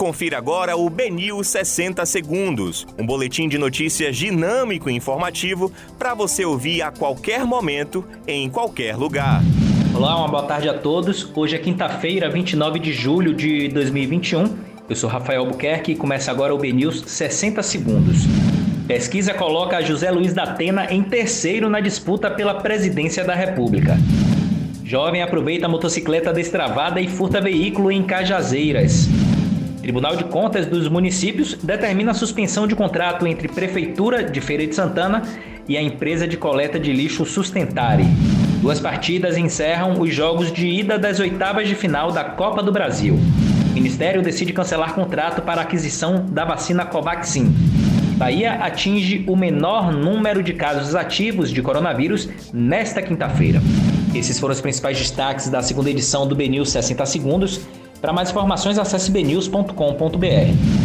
[0.00, 6.42] Confira agora o Benil 60 Segundos, um boletim de notícias dinâmico e informativo para você
[6.42, 9.42] ouvir a qualquer momento, em qualquer lugar.
[9.94, 11.30] Olá, uma boa tarde a todos.
[11.36, 14.56] Hoje é quinta-feira, 29 de julho de 2021.
[14.88, 18.20] Eu sou Rafael Buquerque e começa agora o BNews 60 Segundos.
[18.88, 23.98] Pesquisa coloca José Luiz da Atena em terceiro na disputa pela presidência da República.
[24.82, 29.06] Jovem aproveita a motocicleta destravada e furta veículo em Cajazeiras.
[29.90, 34.72] Tribunal de Contas dos Municípios determina a suspensão de contrato entre Prefeitura de Feira de
[34.72, 35.24] Santana
[35.66, 38.04] e a empresa de coleta de lixo Sustentare.
[38.62, 43.16] Duas partidas encerram os jogos de ida das oitavas de final da Copa do Brasil.
[43.16, 47.52] O Ministério decide cancelar contrato para aquisição da vacina Covaxin.
[48.16, 53.60] Bahia atinge o menor número de casos ativos de coronavírus nesta quinta-feira.
[54.14, 57.60] Esses foram os principais destaques da segunda edição do BNews 60 Segundos.
[58.00, 60.79] Para mais informações, acesse bnews.com.br.